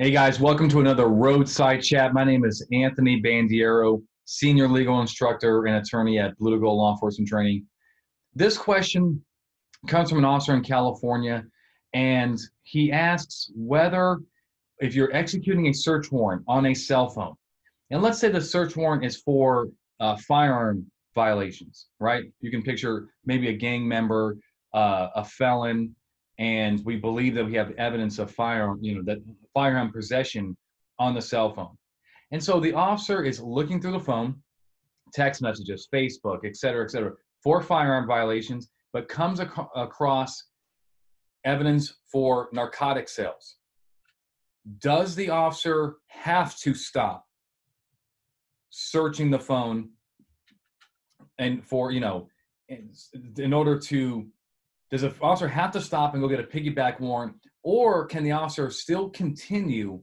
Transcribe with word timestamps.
Hey 0.00 0.12
guys, 0.12 0.40
welcome 0.40 0.66
to 0.70 0.80
another 0.80 1.08
Roadside 1.08 1.82
Chat. 1.82 2.14
My 2.14 2.24
name 2.24 2.46
is 2.46 2.66
Anthony 2.72 3.20
Bandiero, 3.20 4.02
Senior 4.24 4.66
Legal 4.66 5.02
Instructor 5.02 5.66
and 5.66 5.76
Attorney 5.76 6.18
at 6.18 6.34
Blue 6.38 6.58
Gold 6.58 6.78
Law 6.78 6.92
Enforcement 6.92 7.28
Training. 7.28 7.66
This 8.34 8.56
question 8.56 9.22
comes 9.88 10.08
from 10.08 10.16
an 10.16 10.24
officer 10.24 10.54
in 10.54 10.62
California, 10.62 11.44
and 11.92 12.38
he 12.62 12.90
asks 12.90 13.50
whether, 13.54 14.20
if 14.78 14.94
you're 14.94 15.14
executing 15.14 15.66
a 15.66 15.74
search 15.74 16.10
warrant 16.10 16.44
on 16.48 16.64
a 16.64 16.74
cell 16.74 17.10
phone, 17.10 17.34
and 17.90 18.00
let's 18.00 18.18
say 18.18 18.30
the 18.30 18.40
search 18.40 18.76
warrant 18.76 19.04
is 19.04 19.18
for 19.18 19.68
uh, 20.00 20.16
firearm 20.26 20.90
violations, 21.14 21.88
right? 21.98 22.24
You 22.40 22.50
can 22.50 22.62
picture 22.62 23.08
maybe 23.26 23.50
a 23.50 23.54
gang 23.54 23.86
member, 23.86 24.38
uh, 24.72 25.08
a 25.14 25.24
felon, 25.26 25.94
and 26.40 26.82
we 26.86 26.96
believe 26.96 27.34
that 27.34 27.44
we 27.44 27.54
have 27.54 27.70
evidence 27.72 28.18
of 28.18 28.30
firearm, 28.30 28.78
you 28.80 28.94
know, 28.94 29.02
that 29.04 29.18
firearm 29.52 29.92
possession 29.92 30.56
on 30.98 31.14
the 31.14 31.20
cell 31.20 31.52
phone. 31.54 31.76
And 32.32 32.42
so 32.42 32.58
the 32.58 32.72
officer 32.72 33.22
is 33.22 33.40
looking 33.40 33.80
through 33.80 33.92
the 33.92 34.00
phone, 34.00 34.42
text 35.12 35.42
messages, 35.42 35.86
Facebook, 35.94 36.38
et 36.44 36.56
cetera, 36.56 36.82
et 36.82 36.90
cetera, 36.90 37.12
for 37.42 37.60
firearm 37.60 38.06
violations, 38.06 38.70
but 38.94 39.06
comes 39.06 39.38
ac- 39.38 39.50
across 39.76 40.44
evidence 41.44 41.94
for 42.10 42.48
narcotic 42.52 43.08
sales. 43.08 43.56
Does 44.78 45.14
the 45.14 45.28
officer 45.28 45.96
have 46.08 46.56
to 46.60 46.72
stop 46.72 47.26
searching 48.70 49.30
the 49.30 49.38
phone 49.38 49.90
and 51.38 51.62
for, 51.66 51.92
you 51.92 52.00
know, 52.00 52.28
in, 52.68 52.90
in 53.36 53.52
order 53.52 53.78
to 53.78 54.26
does 54.90 55.02
the 55.02 55.14
officer 55.20 55.48
have 55.48 55.70
to 55.72 55.80
stop 55.80 56.14
and 56.14 56.22
go 56.22 56.28
get 56.28 56.40
a 56.40 56.44
piggyback 56.44 57.00
warrant, 57.00 57.34
or 57.62 58.06
can 58.06 58.24
the 58.24 58.32
officer 58.32 58.70
still 58.70 59.08
continue 59.10 60.00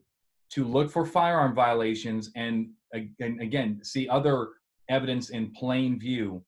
to 0.51 0.63
look 0.63 0.89
for 0.89 1.05
firearm 1.05 1.53
violations 1.53 2.31
and, 2.35 2.69
and 2.93 3.41
again 3.41 3.79
see 3.83 4.07
other 4.07 4.49
evidence 4.89 5.29
in 5.29 5.51
plain 5.51 5.99
view 5.99 6.41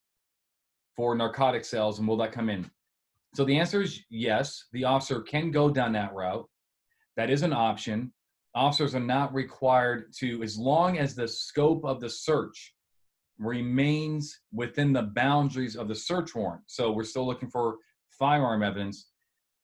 for 0.95 1.15
narcotic 1.15 1.65
sales, 1.65 1.99
and 1.99 2.07
will 2.07 2.17
that 2.17 2.31
come 2.31 2.49
in? 2.49 2.69
So 3.35 3.45
the 3.45 3.59
answer 3.59 3.81
is 3.81 4.01
yes. 4.09 4.65
The 4.71 4.85
officer 4.85 5.21
can 5.21 5.51
go 5.51 5.69
down 5.69 5.93
that 5.93 6.13
route. 6.13 6.47
That 7.17 7.29
is 7.29 7.43
an 7.43 7.53
option. 7.53 8.11
Officers 8.55 8.95
are 8.95 8.99
not 8.99 9.33
required 9.33 10.13
to, 10.19 10.41
as 10.41 10.57
long 10.57 10.97
as 10.97 11.13
the 11.13 11.27
scope 11.27 11.85
of 11.85 11.99
the 11.99 12.09
search 12.09 12.73
remains 13.37 14.39
within 14.51 14.91
the 14.91 15.03
boundaries 15.03 15.75
of 15.75 15.87
the 15.87 15.95
search 15.95 16.33
warrant. 16.33 16.63
So 16.67 16.91
we're 16.91 17.03
still 17.03 17.25
looking 17.27 17.49
for 17.49 17.77
firearm 18.19 18.61
evidence, 18.61 19.07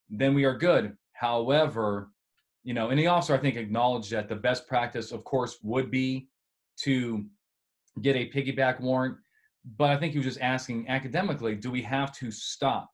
then 0.09 0.33
we 0.33 0.45
are 0.45 0.57
good. 0.57 0.95
However, 1.13 2.09
you 2.63 2.73
know, 2.73 2.89
and 2.89 2.99
he 2.99 3.07
also, 3.07 3.35
I 3.35 3.37
think, 3.37 3.57
acknowledged 3.57 4.11
that 4.11 4.27
the 4.27 4.35
best 4.35 4.67
practice, 4.67 5.11
of 5.11 5.23
course, 5.23 5.59
would 5.61 5.91
be 5.91 6.29
to 6.77 7.25
get 8.01 8.15
a 8.15 8.29
piggyback 8.29 8.79
warrant. 8.79 9.17
But 9.77 9.91
I 9.91 9.97
think 9.97 10.13
he 10.13 10.19
was 10.19 10.25
just 10.25 10.41
asking 10.41 10.87
academically, 10.89 11.55
do 11.55 11.71
we 11.71 11.81
have 11.83 12.15
to 12.17 12.31
stop 12.31 12.89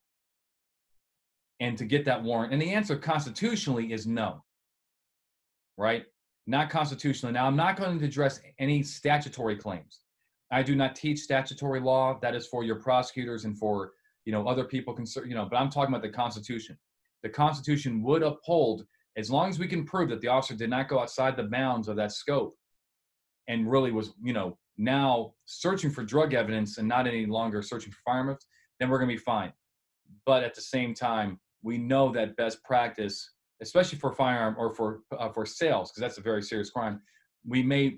and 1.60 1.78
to 1.78 1.86
get 1.86 2.06
that 2.06 2.22
warrant? 2.22 2.54
And 2.54 2.62
the 2.62 2.74
answer 2.74 2.98
constitutionally 2.98 3.94
is 3.94 4.08
no, 4.08 4.44
right? 5.78 6.06
Not 6.48 6.70
constitutionally. 6.70 7.34
Now, 7.34 7.46
I'm 7.46 7.56
not 7.56 7.78
going 7.78 8.00
to 8.00 8.06
address 8.06 8.42
any 8.60 8.84
statutory 8.84 9.56
claims. 9.56 10.02
I 10.52 10.64
do 10.64 10.76
not 10.76 10.96
teach 10.96 11.20
statutory 11.20 11.80
law. 11.80 12.20
That 12.22 12.36
is 12.36 12.48
for 12.48 12.64
your 12.64 12.76
prosecutors 12.76 13.46
and 13.46 13.58
for 13.58 13.94
you 14.26 14.32
know 14.32 14.48
other 14.48 14.64
people 14.64 14.94
can 14.94 15.06
you 15.26 15.36
know 15.36 15.48
but 15.50 15.58
i'm 15.58 15.70
talking 15.70 15.94
about 15.94 16.04
the 16.04 16.10
constitution. 16.10 16.78
The 17.24 17.30
constitution 17.30 18.02
would 18.04 18.24
uphold 18.24 18.86
as 19.18 19.30
long 19.30 19.50
as 19.50 19.60
we 19.60 19.68
can 19.68 19.86
prove 19.86 20.10
that 20.10 20.22
the 20.22 20.28
officer 20.28 20.56
did 20.56 20.70
not 20.70 20.88
go 20.88 21.00
outside 21.00 21.36
the 21.38 21.44
bounds 21.44 21.88
of 21.88 21.96
that 21.98 22.12
scope 22.12 22.56
and 23.48 23.70
really 23.70 23.92
was 23.92 24.14
you 24.24 24.34
know 24.34 24.58
now 24.78 25.34
searching 25.46 25.92
for 25.92 26.04
drug 26.04 26.34
evidence 26.34 26.78
and 26.78 26.88
not 26.88 27.08
any 27.08 27.26
longer 27.26 27.62
searching 27.62 27.92
for 27.92 28.00
firearms 28.06 28.48
then 28.80 28.90
we're 28.90 28.98
going 28.98 29.10
to 29.10 29.16
be 29.16 29.22
fine. 29.22 29.54
But 30.26 30.44
at 30.44 30.56
the 30.56 30.62
same 30.62 30.94
time 30.94 31.40
we 31.62 31.78
know 31.78 32.12
that 32.12 32.36
best 32.36 32.64
practice 32.64 33.32
especially 33.62 34.00
for 34.00 34.12
firearm 34.12 34.56
or 34.58 34.74
for 34.74 35.02
uh, 35.18 35.30
for 35.30 35.46
sales 35.46 35.92
because 35.92 36.02
that's 36.02 36.18
a 36.18 36.22
very 36.22 36.42
serious 36.42 36.72
crime 36.72 37.00
we 37.46 37.62
may 37.62 37.98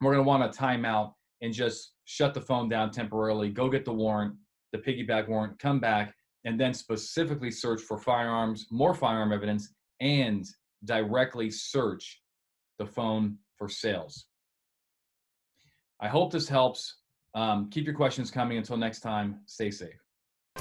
we're 0.00 0.12
going 0.12 0.24
to 0.24 0.28
want 0.28 0.42
a 0.42 0.48
timeout 0.48 1.12
and 1.42 1.52
just 1.52 1.92
shut 2.04 2.32
the 2.32 2.40
phone 2.40 2.68
down 2.68 2.90
temporarily 2.90 3.50
go 3.50 3.68
get 3.68 3.84
the 3.84 3.92
warrant 3.92 4.34
the 4.76 4.92
piggyback 4.92 5.28
warrant, 5.28 5.58
come 5.58 5.80
back, 5.80 6.14
and 6.44 6.60
then 6.60 6.72
specifically 6.74 7.50
search 7.50 7.82
for 7.82 7.98
firearms, 7.98 8.66
more 8.70 8.94
firearm 8.94 9.32
evidence, 9.32 9.74
and 10.00 10.46
directly 10.84 11.50
search 11.50 12.22
the 12.78 12.86
phone 12.86 13.36
for 13.56 13.68
sales. 13.68 14.26
I 16.00 16.08
hope 16.08 16.32
this 16.32 16.48
helps. 16.48 16.98
Um, 17.34 17.68
keep 17.70 17.84
your 17.84 17.94
questions 17.94 18.30
coming. 18.30 18.58
Until 18.58 18.76
next 18.76 19.00
time, 19.00 19.40
stay 19.46 19.70
safe. 19.70 19.98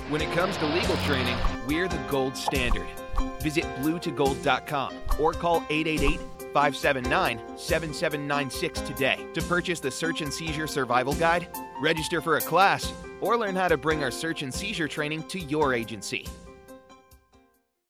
When 0.10 0.22
it 0.22 0.32
comes 0.34 0.58
to 0.58 0.66
legal 0.66 0.98
training, 0.98 1.38
we're 1.68 1.88
the 1.88 2.02
gold 2.10 2.36
standard. 2.36 2.88
Visit 3.42 3.64
bluetogold.com 3.82 4.94
or 5.20 5.34
call 5.34 5.66
888 5.70 6.20
579 6.54 7.40
7796 7.58 8.80
today 8.82 9.26
to 9.34 9.42
purchase 9.42 9.80
the 9.80 9.92
Search 9.92 10.22
and 10.22 10.34
Seizure 10.34 10.68
Survival 10.68 11.14
Guide, 11.14 11.48
register 11.82 12.22
for 12.22 12.38
a 12.38 12.42
class, 12.42 12.92
or 13.22 13.38
learn 13.38 13.56
how 13.56 13.68
to 13.68 13.78
bring 13.78 14.04
our 14.04 14.12
search 14.12 14.42
and 14.42 14.54
seizure 14.54 14.88
training 14.88 15.24
to 15.24 15.40
your 15.40 15.74
agency. 15.74 16.26